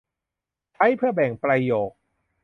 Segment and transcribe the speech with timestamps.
[0.73, 1.89] ใช้เพื่อแบ่งประโยค